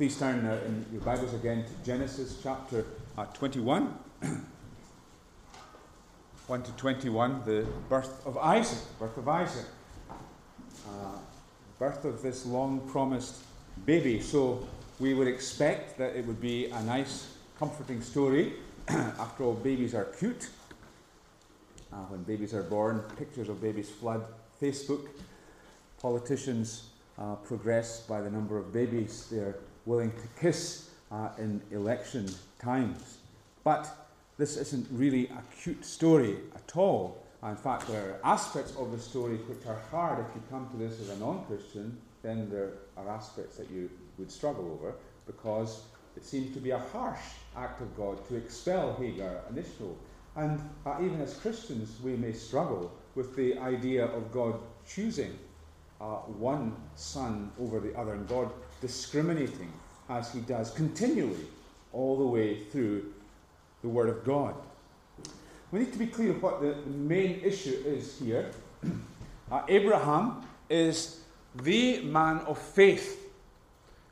[0.00, 2.86] Please turn uh, in your Bibles again to Genesis chapter
[3.18, 3.94] uh, 21.
[6.46, 9.66] 1 to 21, the birth of Isaac, birth of Isaac,
[10.08, 11.18] uh,
[11.78, 13.42] birth of this long promised
[13.84, 14.22] baby.
[14.22, 14.66] So
[15.00, 18.54] we would expect that it would be a nice, comforting story.
[18.88, 20.48] After all, babies are cute.
[21.92, 24.24] Uh, when babies are born, pictures of babies flood
[24.62, 25.08] Facebook.
[26.00, 26.84] Politicians
[27.44, 29.56] progress by the number of babies they're
[29.90, 32.24] willing to kiss uh, in election
[32.60, 33.18] times.
[33.64, 33.88] But
[34.38, 37.20] this isn't really a cute story at all.
[37.42, 40.76] In fact, there are aspects of the story which are hard if you come to
[40.76, 44.94] this as a non Christian, then there are aspects that you would struggle over
[45.26, 45.82] because
[46.16, 49.64] it seems to be a harsh act of God to expel Hagar and.
[50.36, 54.54] And uh, even as Christians, we may struggle with the idea of God
[54.86, 55.36] choosing
[56.00, 58.50] uh, one son over the other and God
[58.80, 59.72] discriminating
[60.08, 61.46] as he does continually
[61.92, 63.12] all the way through
[63.82, 64.54] the Word of God.
[65.70, 68.50] We need to be clear of what the, main issue is here.
[69.50, 71.22] Uh, Abraham is
[71.64, 73.32] the man of faith.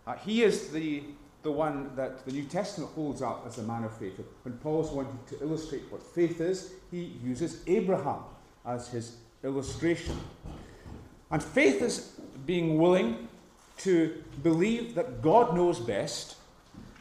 [0.05, 1.05] Uh, he is the,
[1.45, 4.21] the one that the New Testament holds up as a man of faith.
[4.43, 8.23] When Paul's wanting to illustrate what faith is, he uses Abraham
[8.67, 10.19] as his illustration.
[11.31, 12.13] And faith is
[12.47, 13.29] being willing
[13.79, 16.37] to believe that God knows best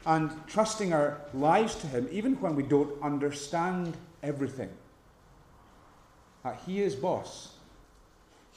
[0.06, 4.70] and trusting our lives to Him, even when we don't understand everything.
[6.46, 7.54] Uh, he is boss.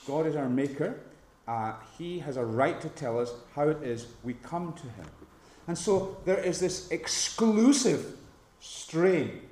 [0.06, 1.00] God is our maker.
[1.48, 5.06] Uh, he has a right to tell us how it is we come to Him.
[5.66, 8.16] And so there is this exclusive
[8.60, 9.42] strain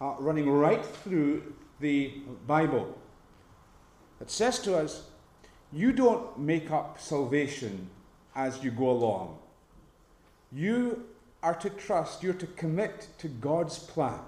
[0.00, 2.12] uh, running right through the
[2.46, 2.96] Bible
[4.18, 5.09] that says to us,
[5.72, 7.88] you don't make up salvation
[8.34, 9.38] as you go along.
[10.52, 11.04] You
[11.42, 14.18] are to trust, you're to commit to God's plan.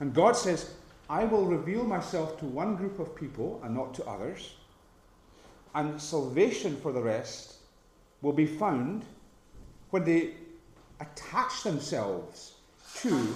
[0.00, 0.74] And God says,
[1.10, 4.54] I will reveal myself to one group of people and not to others.
[5.74, 7.56] And salvation for the rest
[8.22, 9.04] will be found
[9.90, 10.34] when they
[11.00, 12.54] attach themselves
[12.96, 13.34] to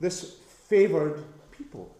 [0.00, 0.36] this
[0.68, 1.94] favored people,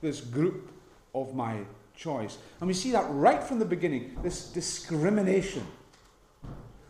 [0.00, 0.70] this group
[1.14, 1.58] of my
[2.00, 2.38] choice.
[2.60, 5.66] And we see that right from the beginning, this discrimination.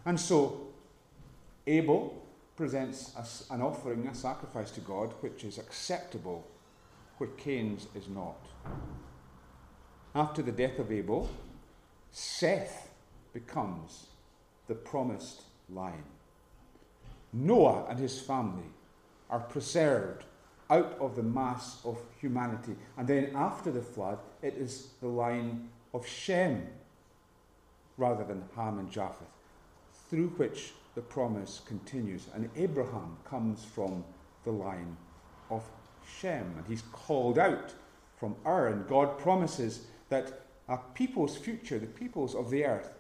[0.07, 0.69] And so
[1.67, 2.23] Abel
[2.57, 3.13] presents
[3.51, 6.47] an offering, a sacrifice to God, which is acceptable,
[7.19, 8.39] where Cain's is not.
[10.15, 11.29] After the death of Abel,
[12.13, 12.91] Seth
[13.33, 14.07] becomes
[14.69, 16.05] the promised line.
[17.33, 18.71] Noah and his family
[19.29, 20.25] are preserved
[20.71, 22.77] out of the mass of humanity.
[22.97, 26.67] And then after the flood, it is the line of Shem
[27.97, 29.29] rather than Ham and Japheth,
[30.09, 32.27] through which the promise continues.
[32.35, 34.05] And Abraham comes from
[34.45, 34.97] the line
[35.51, 35.63] of
[36.19, 37.75] Shem, and he's called out
[38.17, 38.69] from Ur.
[38.69, 42.93] And God promises that a people's future, the peoples of the earth,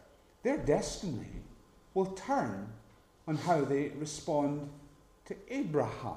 [0.42, 1.42] their destiny
[1.94, 2.68] will turn
[3.26, 4.68] on how they respond
[5.26, 6.16] to Abraham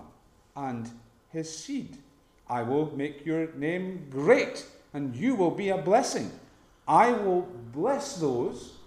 [0.55, 0.89] and
[1.33, 1.97] his seed.
[2.47, 6.31] I will make your name great, and you will be a blessing.
[6.87, 8.77] I will bless those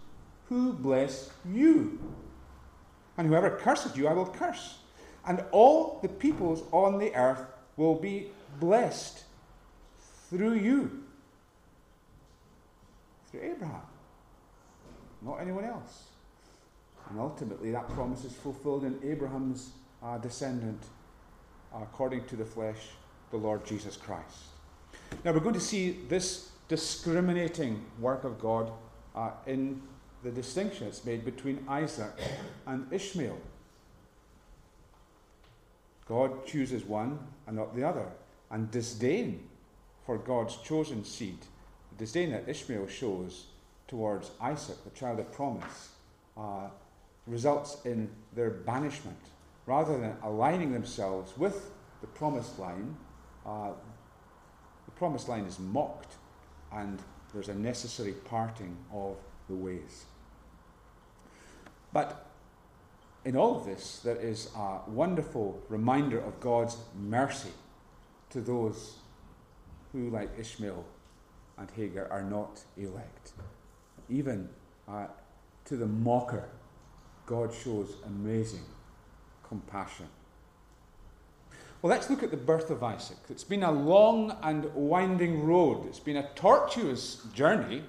[0.48, 1.98] who bless you
[3.18, 4.78] and whoever curses you, I will curse.
[5.26, 7.44] And all the peoples on the earth
[7.76, 8.28] will be
[8.60, 9.24] blessed
[10.30, 11.02] through you.
[13.30, 13.82] Through Abraham,
[15.22, 16.04] not anyone else.
[17.10, 19.70] And ultimately, that promise is fulfilled in Abraham's
[20.02, 20.82] uh, descendant,
[21.82, 22.78] according to the flesh,
[23.30, 24.38] the Lord Jesus Christ.
[25.24, 28.72] Now, we're going to see this discriminating work of God
[29.14, 29.80] uh, in
[30.22, 32.12] the distinction that's made between Isaac
[32.66, 33.38] and Ishmael.
[36.08, 38.06] God chooses one and not the other,
[38.50, 39.48] and disdain
[40.04, 41.38] for God's chosen seed,
[41.90, 43.46] the disdain that Ishmael shows
[43.88, 45.90] towards Isaac, the child of promise,
[46.36, 46.68] uh,
[47.26, 49.18] results in their banishment.
[49.66, 51.70] Rather than aligning themselves with
[52.00, 52.96] the promised line,
[53.44, 53.70] uh,
[54.84, 56.14] the promised line is mocked,
[56.72, 57.00] and
[57.34, 59.16] there's a necessary parting of
[59.48, 60.04] the ways.
[61.92, 62.26] But
[63.24, 67.52] in all of this, there is a wonderful reminder of God's mercy
[68.30, 68.96] to those
[69.92, 70.84] who, like Ishmael
[71.58, 73.32] and Hagar, are not elect.
[74.08, 74.48] Even
[74.88, 75.06] uh,
[75.64, 76.48] to the mocker,
[77.26, 78.64] God shows amazing
[79.48, 80.06] compassion.
[81.82, 83.18] Well, let's look at the birth of Isaac.
[83.28, 87.84] It's been a long and winding road, it's been a tortuous journey.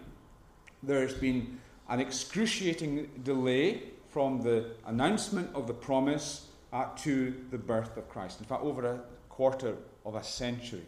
[0.84, 1.60] There's been
[1.90, 8.40] an excruciating delay from the announcement of the promise uh, to the birth of Christ.
[8.40, 9.00] In fact, over a
[9.30, 9.76] quarter
[10.06, 10.86] of a century.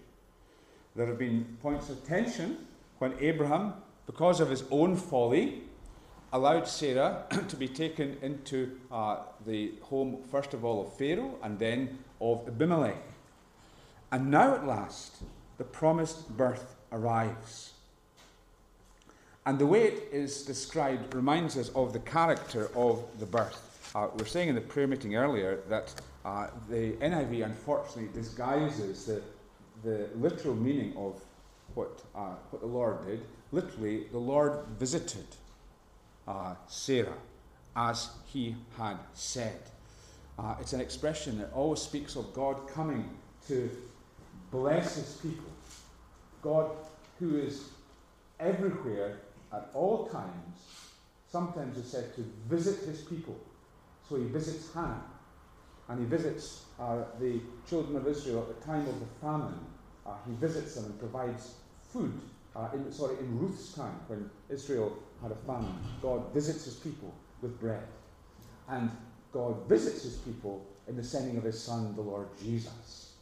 [0.95, 2.57] There have been points of tension
[2.99, 3.73] when Abraham,
[4.05, 5.63] because of his own folly,
[6.31, 11.57] allowed Sarah to be taken into uh, the home, first of all, of Pharaoh and
[11.57, 13.01] then of Abimelech.
[14.11, 15.17] And now, at last,
[15.57, 17.73] the promised birth arrives.
[19.45, 23.91] And the way it is described reminds us of the character of the birth.
[23.95, 25.93] Uh, we were saying in the prayer meeting earlier that
[26.25, 29.21] uh, the NIV unfortunately disguises the,
[29.83, 31.19] the literal meaning of
[31.73, 33.21] what, uh, what the Lord did.
[33.51, 35.25] Literally, the Lord visited
[36.29, 37.17] uh, Sarah
[37.75, 39.59] as he had said.
[40.37, 43.09] Uh, it's an expression that always speaks of God coming
[43.47, 43.69] to
[44.51, 45.51] bless his people.
[46.41, 46.71] God
[47.19, 47.69] who is
[48.39, 49.17] everywhere
[49.51, 50.57] at all times,
[51.29, 53.37] sometimes is said to visit his people.
[54.07, 55.03] So he visits Hannah,
[55.89, 59.59] and he visits uh, the children of Israel at the time of the famine.
[60.05, 61.55] Uh, he visits them and provides
[61.91, 62.19] food.
[62.55, 67.13] Uh, in, sorry, in Ruth's time, when Israel had a famine, God visits his people
[67.41, 67.83] with bread.
[68.67, 68.91] And
[69.31, 73.13] God visits his people in the sending of his son, the Lord Jesus.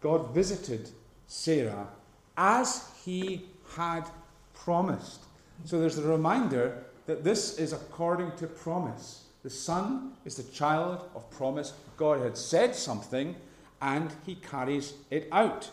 [0.00, 0.90] God visited
[1.26, 1.88] Sarah
[2.36, 3.46] as he
[3.76, 4.04] had
[4.54, 5.22] promised.
[5.64, 9.24] So there's a reminder that this is according to promise.
[9.42, 11.74] The Son is the child of promise.
[11.96, 13.36] God had said something,
[13.80, 15.70] and he carries it out.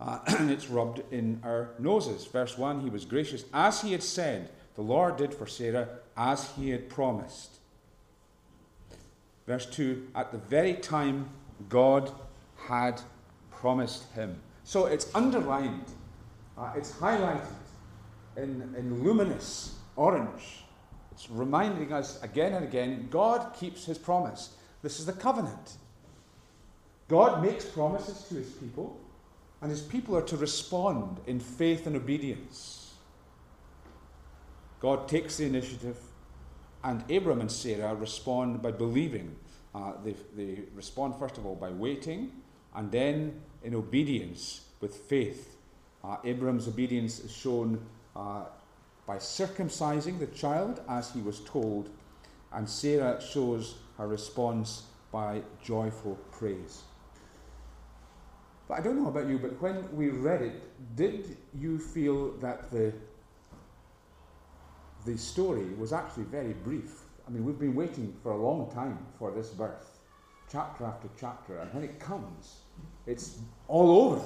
[0.00, 2.24] Uh, and it's rubbed in our noses.
[2.26, 4.50] Verse 1 He was gracious as he had said.
[4.74, 7.58] The Lord did for Sarah as he had promised.
[9.46, 11.28] Verse 2 At the very time
[11.68, 12.12] God
[12.56, 13.00] had
[13.50, 14.38] promised him.
[14.64, 15.86] So it's underlined,
[16.56, 17.46] uh, it's highlighted
[18.36, 20.64] in, in luminous orange.
[21.12, 24.54] It's reminding us again and again God keeps his promise.
[24.82, 25.76] This is the covenant.
[27.08, 29.00] God makes promises to his people,
[29.60, 32.94] and his people are to respond in faith and obedience.
[34.80, 35.98] God takes the initiative,
[36.84, 39.34] and Abram and Sarah respond by believing.
[39.74, 42.30] Uh, they, they respond, first of all, by waiting,
[42.74, 45.56] and then in obedience with faith.
[46.04, 47.80] Uh, Abram's obedience is shown
[48.14, 48.44] uh,
[49.06, 51.90] by circumcising the child as he was told,
[52.52, 56.82] and Sarah shows her response by joyful praise.
[58.68, 62.70] But I don't know about you, but when we read it, did you feel that
[62.70, 62.92] the,
[65.06, 67.00] the story was actually very brief?
[67.26, 70.00] I mean, we've been waiting for a long time for this birth,
[70.52, 72.60] chapter after chapter, and when it comes,
[73.06, 73.38] it's
[73.68, 74.24] all over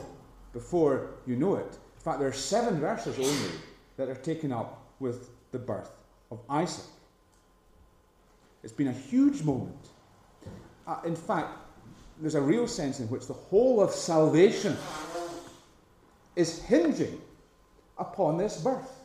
[0.53, 1.73] before you know it.
[1.73, 3.59] In fact, there are seven verses only
[3.97, 5.91] that are taken up with the birth
[6.33, 6.85] of Isaac.
[8.65, 9.89] It's been a huge moment.
[10.87, 11.59] Uh, in fact,
[12.23, 14.77] there's a real sense in which the whole of salvation
[16.37, 17.21] is hinging
[17.99, 19.01] upon this birth.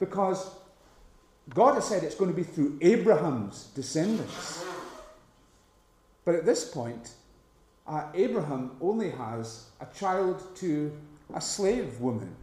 [0.00, 0.50] Because
[1.54, 4.64] God has said it's going to be through Abraham's descendants.
[6.24, 7.12] But at this point,
[7.86, 10.92] uh, Abraham only has a child to
[11.34, 12.34] a slave woman.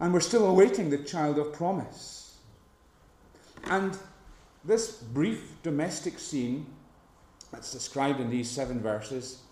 [0.00, 2.36] And we're still awaiting the child of promise.
[3.64, 3.96] And
[4.64, 6.66] this brief domestic scene
[7.52, 9.42] that's described in these seven verses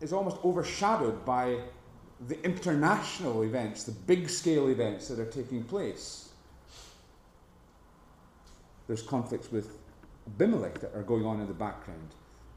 [0.00, 1.58] is almost overshadowed by
[2.28, 6.30] the international events, the big scale events that are taking place.
[8.86, 9.78] There's conflicts with
[10.26, 12.08] Abimelech that are going on in the background.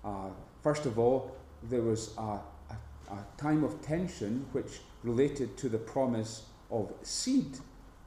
[0.04, 0.30] Uh,
[0.62, 1.36] first of all,
[1.70, 2.42] there was a, a,
[3.12, 7.58] a time of tension which related to the promise of seed,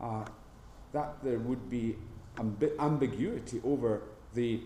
[0.00, 0.24] uh,
[0.92, 1.96] that there would be
[2.36, 4.02] amb- ambiguity over
[4.34, 4.60] the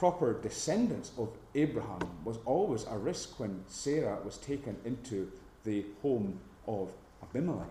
[0.00, 5.30] proper descendants of Abraham was always a risk when Sarah was taken into
[5.64, 6.90] the home of
[7.22, 7.68] Abimelech.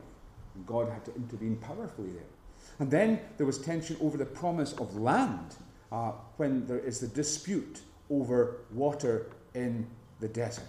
[0.53, 2.29] And God had to intervene powerfully there.
[2.77, 5.55] And then there was tension over the promise of land
[5.91, 7.81] uh, when there is the dispute
[8.11, 9.87] over water in
[10.19, 10.65] the desert.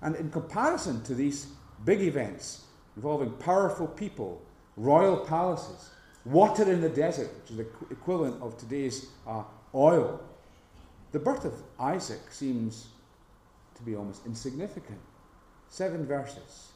[0.00, 1.48] And in comparison to these
[1.84, 2.64] big events,
[2.96, 4.40] involving powerful people,
[4.78, 5.90] royal palaces,
[6.24, 9.42] water in the desert, which is the equivalent of today's uh,
[9.74, 10.22] oil.
[11.16, 12.88] The birth of Isaac seems
[13.74, 15.00] to be almost insignificant.
[15.70, 16.72] Seven verses,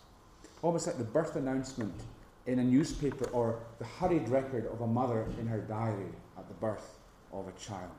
[0.62, 1.92] almost like the birth announcement
[2.46, 6.54] in a newspaper or the hurried record of a mother in her diary at the
[6.54, 7.00] birth
[7.34, 7.90] of a child.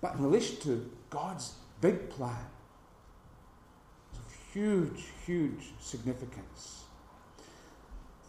[0.00, 2.46] But in relation to God's big plan,
[4.12, 6.84] it's of huge, huge significance.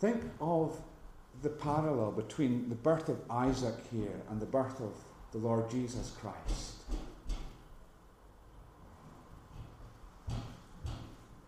[0.01, 0.77] Think of
[1.43, 4.91] the parallel between the birth of Isaac here and the birth of
[5.33, 6.75] the Lord Jesus Christ.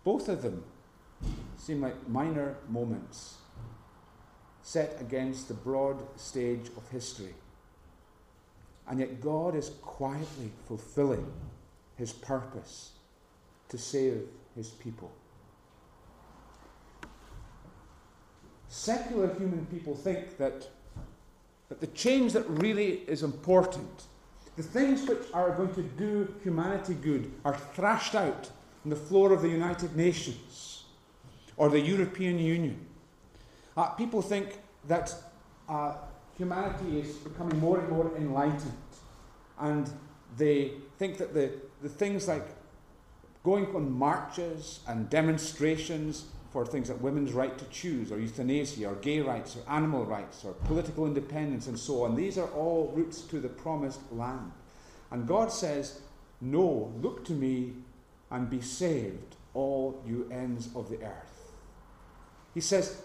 [0.03, 0.63] Both of them
[1.57, 3.37] seem like minor moments
[4.61, 7.35] set against the broad stage of history.
[8.87, 11.31] And yet God is quietly fulfilling
[11.95, 12.91] his purpose
[13.69, 15.11] to save his people.
[18.67, 20.67] Secular human people think that,
[21.69, 24.05] that the change that really is important,
[24.55, 28.49] the things which are going to do humanity good, are thrashed out
[28.83, 30.83] on the floor of the United Nations
[31.57, 32.85] or the European Union.
[33.75, 35.13] Uh, people think that
[35.67, 35.93] uh,
[36.37, 38.73] humanity is becoming more and more enlightened,
[39.59, 39.89] and
[40.37, 42.45] they think that the, the things like
[43.43, 48.95] going on marches and demonstrations for things like women's right to choose, or euthanasia, or
[48.95, 52.15] gay rights, or animal rights, or political independence, and so on.
[52.15, 54.53] These are all routes to the promised land.
[55.11, 55.99] And God says,
[56.39, 57.73] No, look to me
[58.31, 61.51] and be saved, all you ends of the earth.
[62.53, 63.01] He says,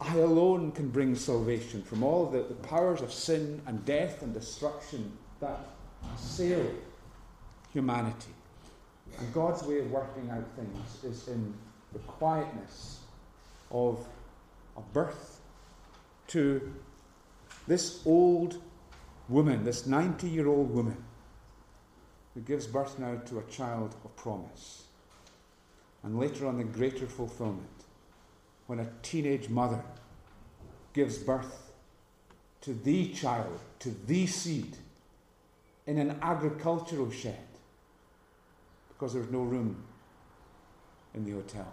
[0.00, 4.34] I alone can bring salvation from all the, the powers of sin and death and
[4.34, 5.60] destruction that
[6.16, 6.68] assail
[7.72, 8.34] humanity.
[9.20, 11.54] And God's way of working out things is in
[11.94, 13.00] the quietness
[13.70, 14.06] of
[14.76, 15.40] a birth
[16.26, 16.74] to
[17.66, 18.60] this old
[19.28, 21.02] woman, this 90 year old woman,
[22.34, 24.84] who gives birth now to a child of promise.
[26.02, 27.84] And later on, the greater fulfillment,
[28.66, 29.82] when a teenage mother
[30.92, 31.72] gives birth
[32.62, 34.76] to the child, to the seed,
[35.86, 37.46] in an agricultural shed,
[38.88, 39.82] because there's no room
[41.14, 41.72] in the hotel.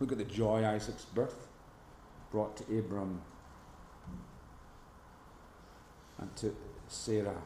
[0.00, 1.48] Look at the joy Isaac's birth
[2.30, 3.20] brought to Abram
[6.18, 6.54] and to
[6.88, 7.42] Sarah.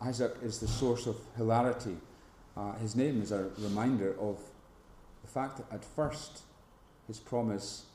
[0.00, 1.96] Isaac is the source of hilarity.
[2.56, 4.38] Uh, his name is a reminder of
[5.22, 6.42] the fact that at first
[7.06, 7.86] his promise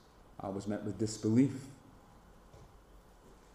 [0.43, 1.65] uh, was met with disbelief.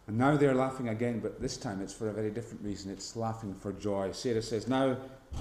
[0.07, 2.91] And now they're laughing again, but this time it's for a very different reason.
[2.91, 4.11] It's laughing for joy.
[4.13, 4.97] Sarah says, Now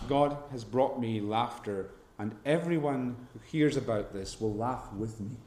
[0.07, 5.37] God has brought me laughter, and everyone who hears about this will laugh with me.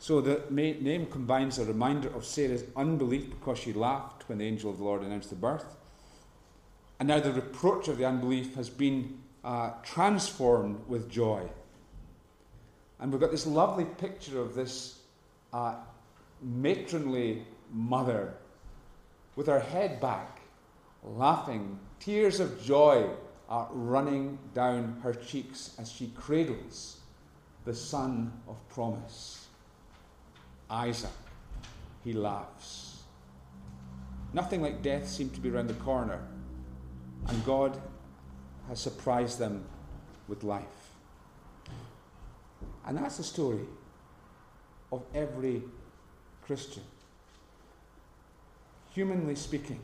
[0.00, 4.70] So the name combines a reminder of Sarah's unbelief because she laughed when the angel
[4.70, 5.76] of the Lord announced the birth.
[6.98, 11.48] And now the reproach of the unbelief has been uh, transformed with joy.
[12.98, 15.00] And we've got this lovely picture of this
[15.52, 15.76] uh,
[16.42, 18.34] matronly mother
[19.36, 20.40] with her head back,
[21.04, 23.08] laughing, tears of joy
[23.50, 27.00] are running down her cheeks as she cradles
[27.64, 29.48] the son of promise.
[30.70, 31.10] Isaac.
[32.04, 33.02] He laughs.
[34.32, 36.20] Nothing like death seemed to be around the corner,
[37.26, 37.76] and God
[38.68, 39.64] has surprised them
[40.28, 40.94] with life.
[42.86, 43.66] And that's the story
[44.92, 45.62] of every
[46.42, 46.84] Christian.
[48.94, 49.80] Humanly speaking,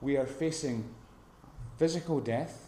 [0.00, 0.88] we are facing
[1.76, 2.67] physical death,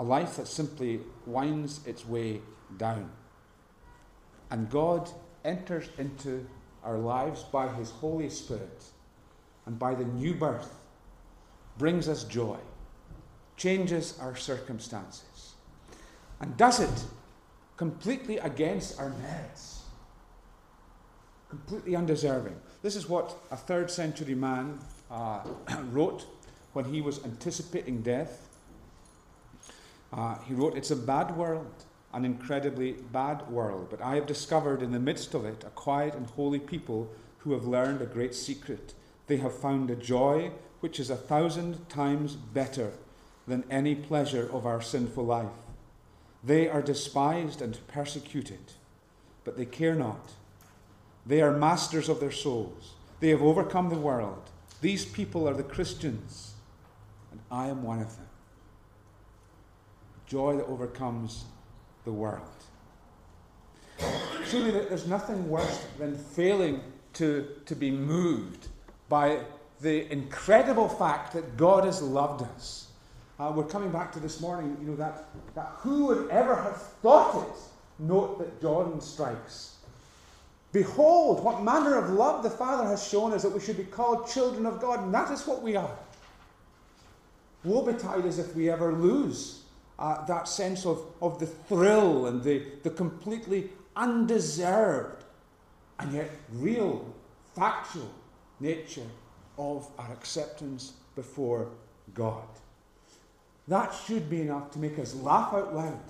[0.00, 2.40] a life that simply winds its way
[2.78, 3.10] down.
[4.50, 5.10] And God
[5.44, 6.46] enters into
[6.82, 8.82] our lives by His Holy Spirit
[9.66, 10.74] and by the new birth
[11.76, 12.56] brings us joy,
[13.58, 15.52] changes our circumstances,
[16.40, 17.04] and does it
[17.76, 19.82] completely against our merits,
[21.50, 22.56] completely undeserving.
[22.80, 24.78] This is what a third century man
[25.10, 25.40] uh,
[25.90, 26.24] wrote
[26.72, 28.46] when he was anticipating death.
[30.12, 34.82] Uh, he wrote, It's a bad world an incredibly bad world, but I have discovered
[34.82, 38.34] in the midst of it a quiet and holy people who have learned a great
[38.34, 38.94] secret.
[39.26, 40.50] They have found a joy
[40.80, 42.92] which is a thousand times better
[43.46, 45.48] than any pleasure of our sinful life.
[46.42, 48.72] They are despised and persecuted,
[49.44, 50.32] but they care not.
[51.24, 52.94] They are masters of their souls.
[53.20, 54.50] They have overcome the world.
[54.80, 56.54] These people are the Christians,
[57.30, 58.29] and I am one of them.
[60.30, 61.44] Joy that overcomes
[62.04, 62.46] the world.
[64.46, 66.80] Surely there's nothing worse than failing
[67.14, 68.68] to, to be moved
[69.08, 69.40] by
[69.80, 72.92] the incredible fact that God has loved us.
[73.40, 75.24] Uh, we're coming back to this morning, you know, that,
[75.56, 77.56] that who would ever have thought it?
[77.98, 79.78] Note that John strikes.
[80.72, 84.30] Behold, what manner of love the Father has shown us that we should be called
[84.30, 85.98] children of God, and that is what we are.
[87.64, 89.59] Woe betide us if we ever lose
[90.00, 95.24] uh, that sense of, of the thrill and the, the completely undeserved
[95.98, 97.14] and yet real,
[97.54, 98.10] factual
[98.58, 99.06] nature
[99.58, 101.68] of our acceptance before
[102.14, 102.48] God.
[103.68, 106.00] That should be enough to make us laugh out loud,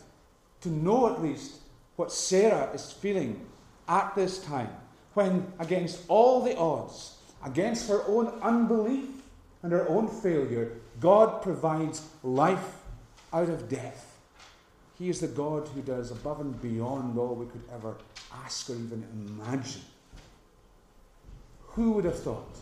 [0.60, 1.56] to know at least
[1.96, 3.44] what Sarah is feeling
[3.88, 4.70] at this time,
[5.14, 9.08] when, against all the odds, against her own unbelief
[9.62, 12.79] and her own failure, God provides life
[13.32, 14.18] out of death.
[14.98, 17.96] He is the God who does above and beyond all we could ever
[18.44, 19.82] ask or even imagine.
[21.68, 22.56] Who would have thought?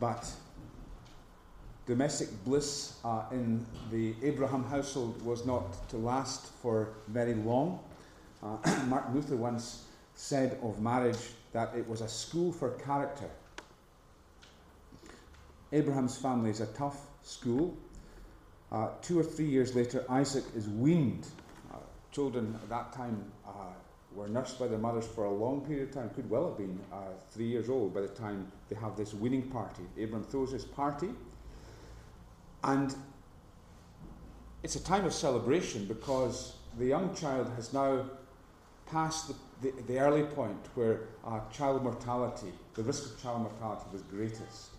[0.00, 0.28] But
[1.86, 7.78] domestic bliss uh, in the Abraham household was not to last for very long.
[8.42, 8.56] Uh,
[8.88, 9.84] Martin Luther once
[10.14, 13.28] said of marriage that it was a school for character.
[15.74, 17.76] Abraham's family is a tough school.
[18.70, 21.26] Uh, two or three years later, Isaac is weaned.
[21.72, 21.78] Uh,
[22.12, 23.50] children at that time uh,
[24.14, 26.78] were nursed by their mothers for a long period of time, could well have been
[26.92, 26.96] uh,
[27.32, 29.82] three years old by the time they have this weaning party.
[29.98, 31.10] Abraham throws his party,
[32.62, 32.94] and
[34.62, 38.04] it's a time of celebration because the young child has now
[38.86, 43.86] passed the, the, the early point where uh, child mortality, the risk of child mortality
[43.92, 44.73] was greatest.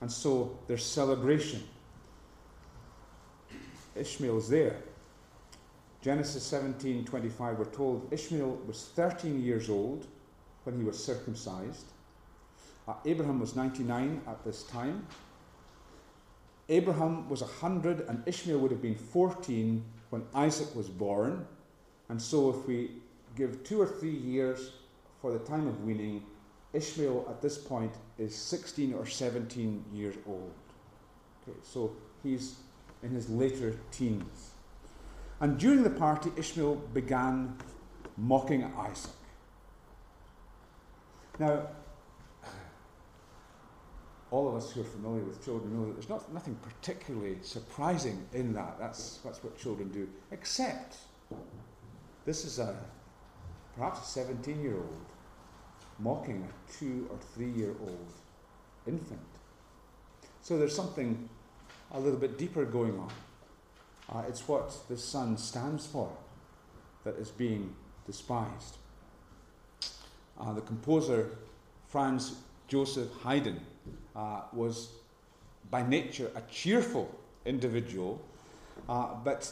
[0.00, 1.62] And so there's celebration.
[3.94, 4.76] Ishmael's there.
[6.00, 10.06] Genesis 17:25 we're told Ishmael was 13 years old
[10.64, 11.86] when he was circumcised.
[12.88, 15.06] Uh, Abraham was 99 at this time.
[16.70, 21.46] Abraham was 100 and Ishmael would have been 14 when Isaac was born.
[22.08, 22.92] And so if we
[23.36, 24.72] give 2 or 3 years
[25.20, 26.24] for the time of weaning,
[26.72, 30.52] Ishmael at this point is 16 or 17 years old.
[31.42, 32.56] Okay, so he's
[33.02, 34.50] in his later teens.
[35.40, 37.56] And during the party, Ishmael began
[38.18, 39.10] mocking Isaac.
[41.38, 41.62] Now,
[44.30, 48.26] all of us who are familiar with children know that there's not, nothing particularly surprising
[48.34, 48.78] in that.
[48.78, 50.06] That's, that's what children do.
[50.30, 50.96] Except,
[52.26, 52.76] this is a
[53.76, 55.06] perhaps a 17 year old
[56.00, 58.12] mocking a two or three year old
[58.86, 59.20] infant.
[60.42, 61.28] So there's something
[61.92, 63.10] a little bit deeper going on.
[64.08, 66.10] Uh, it's what the Son stands for
[67.04, 67.74] that is being
[68.06, 68.76] despised.
[70.38, 71.30] Uh, the composer
[71.88, 72.36] Franz
[72.68, 73.60] Joseph Haydn
[74.16, 74.90] uh, was
[75.70, 78.20] by nature a cheerful individual,
[78.88, 79.50] uh, but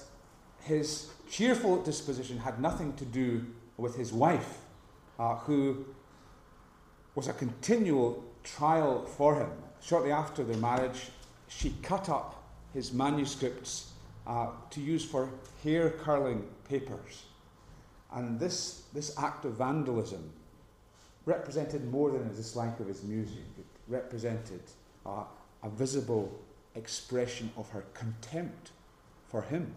[0.62, 3.44] his cheerful disposition had nothing to do
[3.76, 4.58] with his wife,
[5.18, 5.84] uh, who
[7.18, 9.50] was a continual trial for him.
[9.82, 11.10] Shortly after their marriage,
[11.48, 13.90] she cut up his manuscripts
[14.24, 15.28] uh, to use for
[15.64, 17.24] hair curling papers.
[18.12, 20.30] And this, this act of vandalism
[21.24, 23.48] represented more than a dislike of his music.
[23.58, 24.62] It represented
[25.04, 25.24] uh,
[25.64, 26.32] a visible
[26.76, 28.70] expression of her contempt
[29.26, 29.74] for him.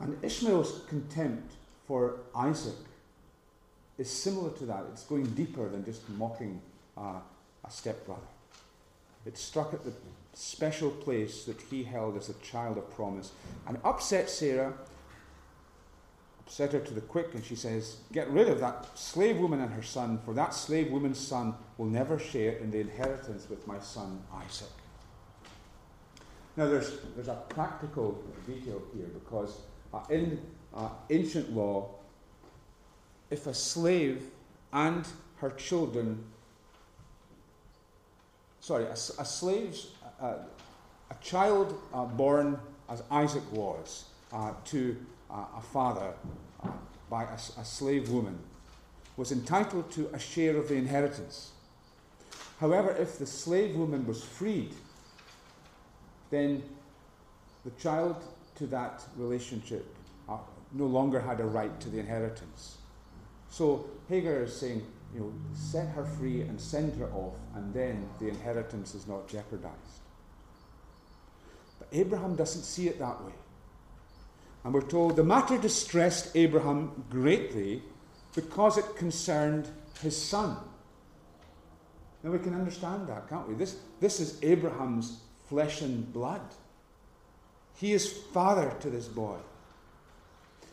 [0.00, 1.54] And Ishmael's contempt
[1.88, 2.76] for Isaac
[3.98, 4.84] is similar to that.
[4.92, 6.60] It's going deeper than just mocking
[6.96, 7.20] uh,
[7.64, 8.20] a stepbrother.
[9.26, 9.92] It struck at the
[10.32, 13.32] special place that he held as a child of promise
[13.66, 14.72] and upset Sarah,
[16.40, 19.72] upset her to the quick, and she says, Get rid of that slave woman and
[19.72, 23.80] her son, for that slave woman's son will never share in the inheritance with my
[23.80, 24.68] son Isaac.
[26.56, 29.60] Now, there's, there's a practical detail here because
[29.92, 30.40] uh, in
[30.74, 31.90] uh, ancient law,
[33.30, 34.22] if a slave
[34.72, 36.24] and her children,
[38.60, 39.88] sorry, a, a slave's,
[40.20, 40.34] uh,
[41.10, 44.96] a child uh, born as Isaac was uh, to
[45.30, 46.12] uh, a father
[46.62, 46.68] uh,
[47.10, 48.38] by a, a slave woman
[49.16, 51.50] was entitled to a share of the inheritance.
[52.60, 54.74] However, if the slave woman was freed,
[56.30, 56.62] then
[57.64, 58.16] the child
[58.56, 59.86] to that relationship
[60.28, 60.38] uh,
[60.72, 62.78] no longer had a right to the inheritance.
[63.50, 68.08] So Hagar is saying, you know, set her free and send her off, and then
[68.20, 70.02] the inheritance is not jeopardized.
[71.78, 73.32] But Abraham doesn't see it that way.
[74.64, 77.82] And we're told the matter distressed Abraham greatly
[78.34, 79.68] because it concerned
[80.02, 80.56] his son.
[82.22, 83.54] Now we can understand that, can't we?
[83.54, 86.42] This, this is Abraham's flesh and blood.
[87.76, 89.36] He is father to this boy.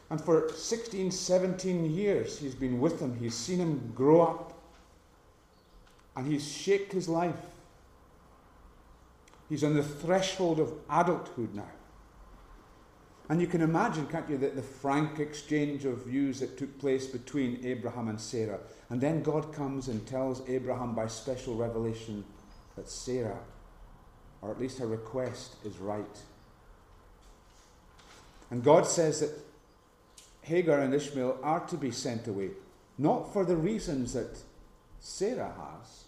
[0.09, 3.17] And for 16, 17 years, he's been with him.
[3.19, 4.53] He's seen him grow up.
[6.15, 7.35] And he's shaped his life.
[9.49, 11.69] He's on the threshold of adulthood now.
[13.27, 17.07] And you can imagine, can't you, that the frank exchange of views that took place
[17.07, 18.59] between Abraham and Sarah.
[18.89, 22.23] And then God comes and tells Abraham by special revelation
[22.75, 23.39] that Sarah,
[24.41, 26.05] or at least her request, is right.
[28.51, 29.31] And God says that
[30.45, 32.51] Hagar and Ishmael are to be sent away,
[32.99, 34.37] not for the reasons that
[34.99, 36.03] Sarah has,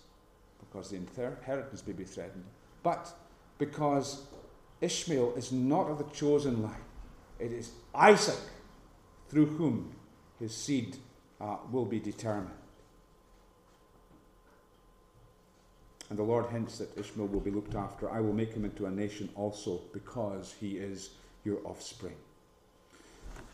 [0.59, 2.45] because the inheritance may be threatened,
[2.83, 3.11] but
[3.57, 4.27] because
[4.79, 6.85] Ishmael is not of the chosen line.
[7.39, 8.39] It is Isaac
[9.29, 9.95] through whom
[10.39, 10.97] his seed
[11.41, 12.51] uh, will be determined.
[16.11, 18.09] And the Lord hints that Ishmael will be looked after.
[18.09, 21.09] I will make him into a nation also because he is
[21.43, 22.15] your offspring.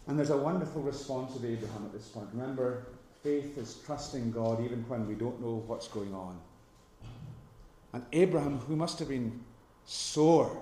[0.07, 2.27] And there's a wonderful response of Abraham at this point.
[2.33, 2.87] Remember,
[3.23, 6.37] faith is trusting God even when we don't know what's going on.
[7.93, 9.39] And Abraham, who must have been
[9.85, 10.61] sore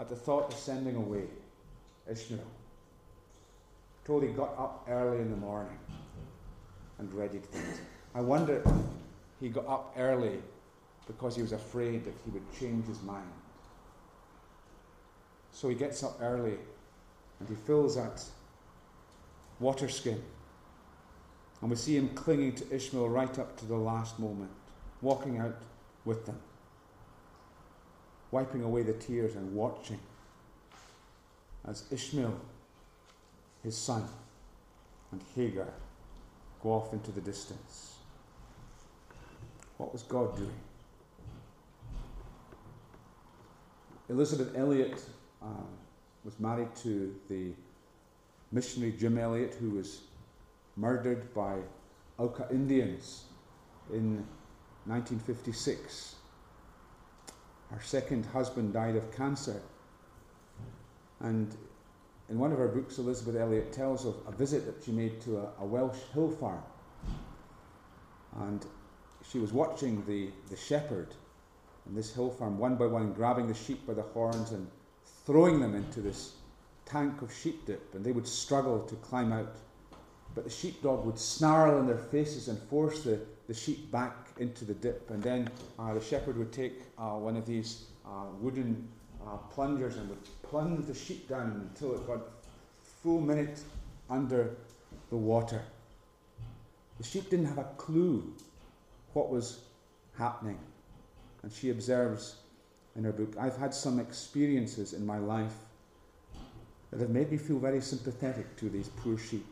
[0.00, 1.24] at the thought of sending away
[2.10, 2.40] Ishmael,
[4.04, 5.78] told got up early in the morning
[6.98, 7.80] and readied things.
[8.14, 8.72] I wonder if
[9.40, 10.38] he got up early
[11.06, 13.30] because he was afraid that he would change his mind.
[15.52, 16.56] So he gets up early
[17.38, 18.24] and he fills that
[19.60, 20.20] water skin.
[21.60, 24.50] And we see him clinging to Ishmael right up to the last moment,
[25.02, 25.60] walking out
[26.04, 26.38] with them,
[28.30, 30.00] wiping away the tears and watching
[31.68, 32.40] as Ishmael,
[33.62, 34.02] his son,
[35.12, 35.68] and Hagar
[36.62, 37.96] go off into the distance.
[39.76, 40.60] What was God doing?
[44.08, 45.02] Elisabeth Elliot
[45.42, 45.46] uh,
[46.24, 47.52] was married to the
[48.52, 50.02] missionary Jim Elliot, who was
[50.76, 51.58] murdered by
[52.18, 53.24] Auca Indians
[53.92, 54.24] in
[54.86, 56.16] 1956.
[57.70, 59.62] Her second husband died of cancer.
[61.20, 61.54] And
[62.28, 65.38] in one of her books, Elisabeth Elliot tells of a visit that she made to
[65.38, 66.62] a, a Welsh hill farm.
[68.40, 68.64] And
[69.30, 71.08] she was watching the, the shepherd
[71.86, 74.68] in this hill farm, one by one, grabbing the sheep by the horns and
[75.24, 76.34] throwing them into this
[76.90, 79.56] tank of sheep dip, and they would struggle to climb out.
[80.34, 84.64] But the sheepdog would snarl in their faces and force the, the sheep back into
[84.64, 85.10] the dip.
[85.10, 85.48] And then
[85.78, 88.88] uh, the shepherd would take uh, one of these uh, wooden
[89.26, 92.20] uh, plungers and would plunge the sheep down until it got
[93.02, 93.60] full minute
[94.08, 94.56] under
[95.10, 95.62] the water.
[96.98, 98.32] The sheep didn't have a clue
[99.14, 99.60] what was
[100.16, 100.58] happening.
[101.42, 102.36] And she observes
[102.96, 105.54] in her book I've had some experiences in my life
[106.90, 109.46] that have made me feel very sympathetic to these poor sheep.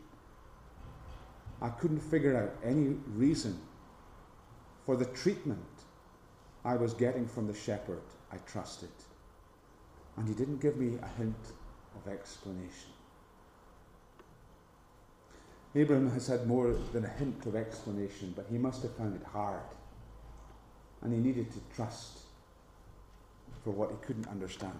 [1.61, 3.59] I couldn't figure out any reason
[4.85, 5.59] for the treatment
[6.65, 8.89] I was getting from the shepherd I trusted.
[10.17, 11.35] And he didn't give me a hint
[11.95, 12.91] of explanation.
[15.75, 19.25] Abraham has had more than a hint of explanation, but he must have found it
[19.27, 19.61] hard.
[21.01, 22.19] And he needed to trust
[23.63, 24.79] for what he couldn't understand.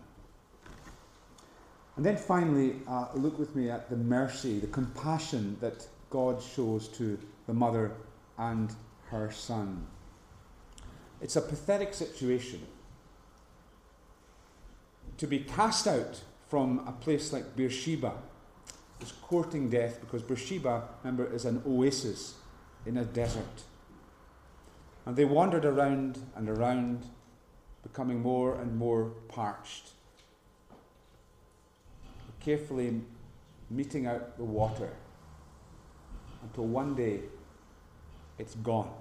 [1.99, 6.87] And then finally, uh, look with me at the mercy, the compassion that God shows
[6.97, 7.91] to the mother
[8.37, 8.73] and
[9.07, 9.85] her son.
[11.19, 12.61] It's a pathetic situation.
[15.17, 18.13] To be cast out from a place like Beersheba
[19.01, 22.35] is courting death because Beersheba, remember, is an oasis
[22.85, 23.63] in a desert.
[25.05, 27.03] And they wandered around and around,
[27.83, 29.91] becoming more and more parched
[32.39, 33.01] carefully
[33.69, 34.89] meting out the water
[36.41, 37.19] until one day
[38.37, 38.91] it's gone.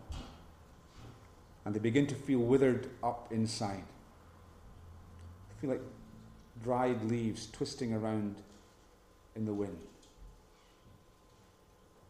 [1.64, 3.85] And they begin to feel withered up inside.
[5.48, 5.83] They feel like
[6.62, 8.37] dried leaves twisting around
[9.37, 9.79] in the wind.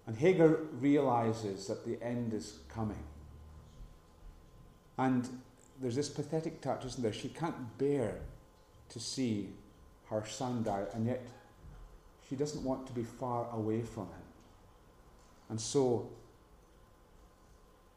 [0.07, 3.03] And Hagar realizes that the end is coming.
[4.97, 5.29] And
[5.81, 7.13] there's this pathetic touch, isn't there?
[7.13, 8.17] She can't bear
[8.89, 9.51] to see
[10.11, 11.23] her son die, and yet
[12.29, 14.23] she doesn't want to be far away from him.
[15.51, 16.09] And so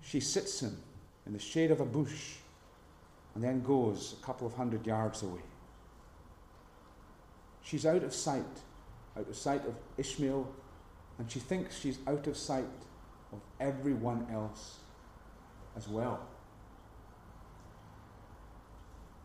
[0.02, 0.78] she sits him
[1.26, 2.36] in the shade of a bush
[3.36, 5.42] and then goes a couple of hundred yards away.
[7.62, 8.44] She's out of sight,
[9.18, 10.50] out of sight of Ishmael,
[11.18, 12.66] and she thinks she's out of sight
[13.32, 14.80] of everyone else
[15.78, 16.20] as well.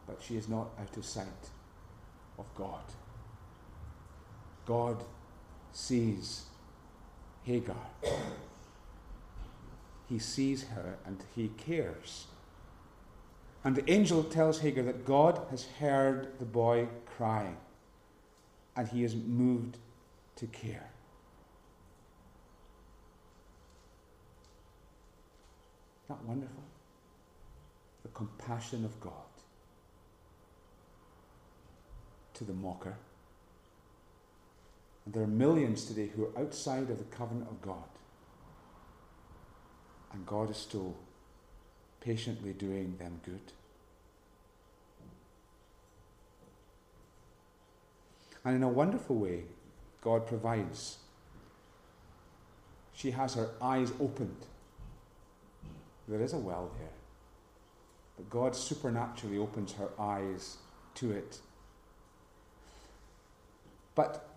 [0.07, 1.27] But she is not out of sight
[2.39, 2.83] of God.
[4.67, 5.05] God
[5.73, 6.47] sees
[7.45, 7.77] Hagar.
[10.09, 12.27] He sees her and he cares.
[13.65, 17.57] And the angel tells Hagar that God has heard the boy crying
[18.77, 19.79] and he is moved
[20.37, 20.91] to care.
[26.05, 26.63] Isn't that wonderful?
[28.03, 29.26] The compassion of God
[32.37, 32.97] to the mocker.
[35.05, 37.89] And there are millions today who are outside of the covenant of God.
[40.13, 40.97] And God is still
[42.01, 43.53] patiently doing them good.
[48.45, 49.43] And in a wonderful way,
[50.03, 50.99] God provides.
[52.95, 54.47] She has her eyes opened.
[56.09, 56.89] There is a well there.
[58.17, 60.59] But God supernaturally opens her eyes
[60.95, 61.41] to it.
[63.97, 64.29] But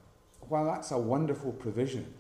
[0.48, 2.12] while that's a wonderful provision,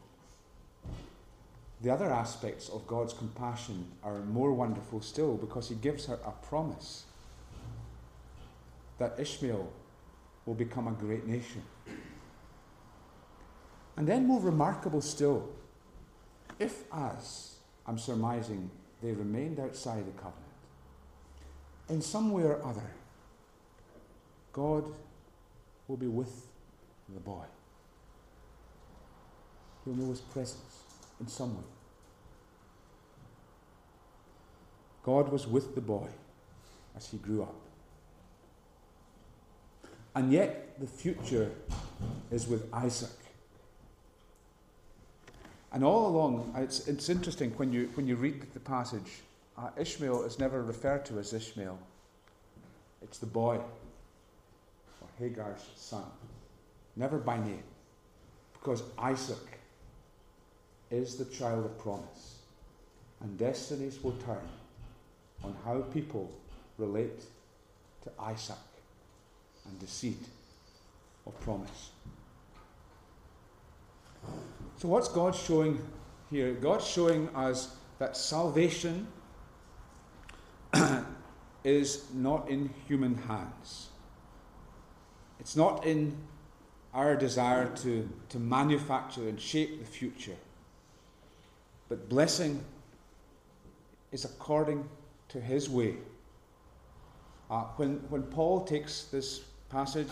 [1.82, 6.32] the other aspects of God's compassion are more wonderful still because He gives her a
[6.46, 7.06] promise
[9.00, 9.72] that Ishmael
[10.46, 11.64] will become a great nation.
[13.96, 15.50] And then, more remarkable still,
[16.60, 17.56] if, as
[17.88, 18.70] I'm surmising,
[19.02, 20.36] they remained outside the covenant,
[21.88, 22.92] in some way or other,
[24.52, 24.84] God
[25.88, 26.49] will be with
[27.14, 27.46] the boy.
[29.86, 30.84] He'll know his presence
[31.20, 31.64] in some way.
[35.04, 36.08] God was with the boy
[36.96, 37.56] as he grew up.
[40.16, 41.52] And yet, the future
[42.32, 43.10] is with Isaac.
[45.72, 49.22] And all along, it's, it's interesting when you, when you read the passage,
[49.58, 51.78] uh, Ishmael is never referred to as Ishmael.
[53.02, 53.60] It's the boy,
[55.02, 56.04] or Hagar's son,
[56.96, 57.64] never by name,
[58.54, 59.60] because Isaac
[60.92, 62.40] is the child of promise,
[63.22, 64.48] and destinies will turn
[65.44, 66.32] on how people
[66.78, 67.22] relate
[68.04, 68.56] to Isaac
[69.66, 70.18] and the seed
[71.26, 71.92] of promise.
[74.78, 75.80] So, what's God showing
[76.30, 76.54] here?
[76.54, 79.08] God's showing us that salvation
[81.64, 83.90] is not in human hands.
[85.40, 86.18] It's not in
[86.94, 90.36] our desire to, to manufacture and shape the future.
[91.88, 92.64] But blessing
[94.12, 94.88] is according
[95.30, 95.96] to his way.
[97.50, 100.10] Uh, when, when Paul takes this passage,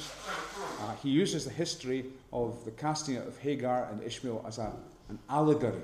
[0.82, 4.72] uh, he uses the history of the casting out of Hagar and Ishmael as a,
[5.10, 5.82] an allegory.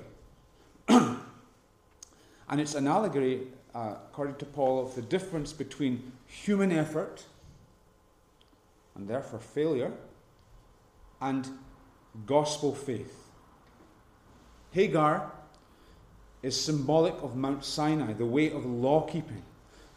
[0.88, 1.18] and
[2.50, 7.24] it's an allegory, uh, according to Paul, of the difference between human effort
[8.94, 9.92] and therefore failure
[11.20, 11.48] and
[12.26, 13.28] gospel faith.
[14.72, 15.32] Hagar
[16.42, 19.42] is symbolic of Mount Sinai, the way of law keeping.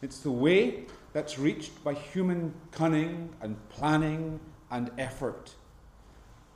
[0.00, 5.54] It's the way that's reached by human cunning and planning and effort.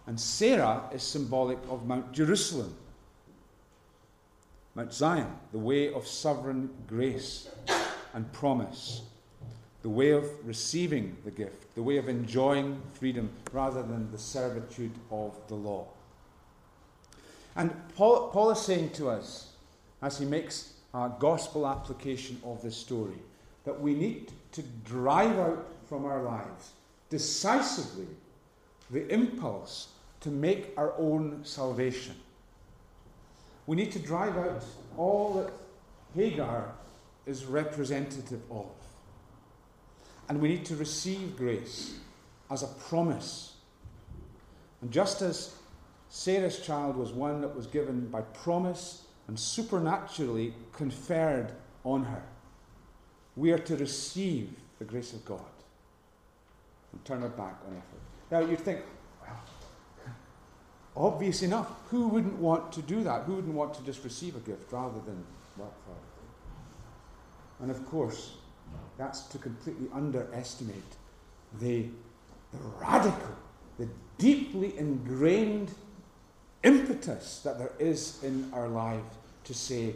[0.07, 2.75] And Sarah is symbolic of Mount Jerusalem,
[4.75, 7.49] Mount Zion, the way of sovereign grace
[8.15, 9.03] and promise,
[9.83, 14.93] the way of receiving the gift, the way of enjoying freedom rather than the servitude
[15.11, 15.87] of the law.
[17.57, 19.51] And Paul, Paul is saying to us,
[20.01, 23.19] as he makes a gospel application of this story,
[23.65, 26.73] that we need to drive out from our lives
[27.11, 28.07] decisively
[28.91, 29.89] the impulse
[30.21, 32.15] to make our own salvation.
[33.67, 34.65] We need to drive out
[34.97, 35.53] all that
[36.15, 36.73] Hagar
[37.27, 38.67] is representative of.
[40.33, 41.99] And we need to receive grace
[42.51, 43.53] as a promise.
[44.81, 45.55] And just as
[46.09, 51.53] Sarah's child was one that was given by promise and supernaturally conferred
[51.85, 52.23] on her,
[53.37, 55.45] we are to receive the grace of God
[56.93, 58.01] and turn our back on effort.
[58.31, 58.81] Now, you'd think,
[59.21, 59.39] well,
[60.97, 63.25] obvious enough, who wouldn't want to do that?
[63.25, 65.27] Who wouldn't want to just receive a gift rather than
[65.59, 67.65] work for it?
[67.65, 68.37] And of course,
[68.99, 70.77] that's to completely underestimate
[71.61, 71.87] the,
[72.53, 73.37] the radical,
[73.79, 75.73] the deeply ingrained
[76.63, 79.03] impetus that there is in our life
[79.45, 79.95] to say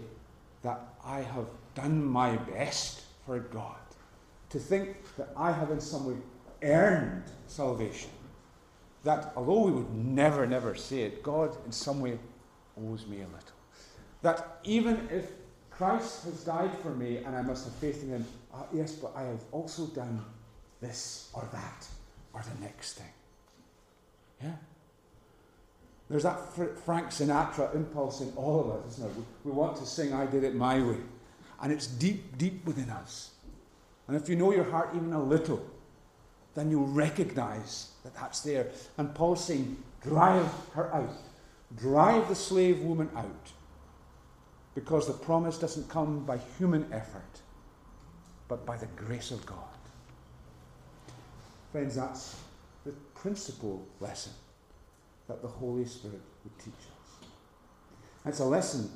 [0.63, 3.77] that I have done my best for God.
[4.51, 6.17] To think that I have in some way
[6.63, 8.11] earned salvation.
[9.05, 12.19] That although we would never, never say it, God in some way
[12.77, 13.57] owes me a little.
[14.23, 15.31] That even if
[15.77, 19.13] Christ has died for me and I must have faith in him, uh, yes, but
[19.15, 20.25] I have also done
[20.81, 21.87] this or that
[22.33, 23.13] or the next thing.
[24.43, 24.53] Yeah?
[26.09, 26.39] There's that
[26.85, 29.25] Frank Sinatra impulse in all of us, isn't there?
[29.45, 30.99] We, we want to sing, I Did It My Way.
[31.61, 33.31] And it's deep, deep within us.
[34.07, 35.65] And if you know your heart even a little,
[36.55, 38.69] then you'll recognize that that's there.
[38.99, 41.13] And Paul's saying, drive her out.
[41.77, 43.53] Drive the slave woman out.
[44.77, 47.41] Because the promise doesn't come by human effort,
[48.47, 49.59] but by the grace of God.
[51.73, 52.37] Friends, that's
[52.85, 54.33] the principal lesson
[55.29, 57.29] that the Holy Spirit would teach us.
[58.27, 58.91] It's a lesson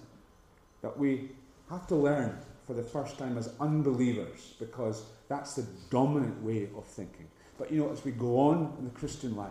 [0.83, 1.31] that we
[1.71, 6.85] have to learn for the first time as unbelievers because that's the dominant way of
[6.85, 7.27] thinking.
[7.59, 9.51] But you know, as we go on in the Christian life,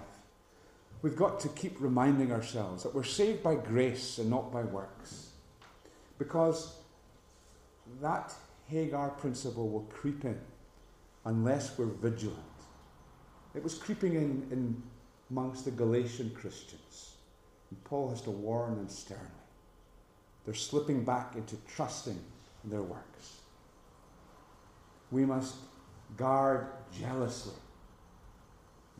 [1.01, 5.28] we've got to keep reminding ourselves that we're saved by grace and not by works.
[6.19, 6.75] Because
[8.01, 8.31] that
[8.67, 10.39] Hagar principle will creep in
[11.25, 12.37] unless we're vigilant.
[13.55, 14.83] It was creeping in, in
[15.31, 17.15] amongst the Galatian Christians.
[17.71, 19.25] And Paul has to warn them sternly.
[20.45, 22.19] They're slipping back into trusting
[22.63, 23.41] in their works.
[25.11, 25.55] We must
[26.17, 26.67] guard
[26.99, 27.53] jealously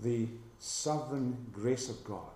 [0.01, 0.27] the
[0.59, 2.31] sovereign grace of God.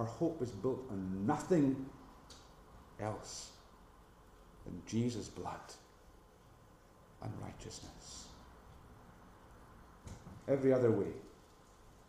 [0.00, 1.84] Our hope is built on nothing
[2.98, 3.50] else
[4.64, 5.60] than Jesus' blood
[7.20, 8.28] and righteousness.
[10.48, 11.12] Every other way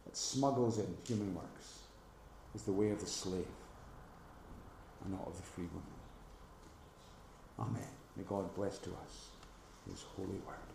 [0.05, 1.79] that smuggles in human works
[2.55, 3.43] is the way of the slave
[5.03, 5.83] and not of the free woman.
[7.59, 7.91] Amen.
[8.15, 9.31] May God bless to us
[9.89, 10.70] his holy word.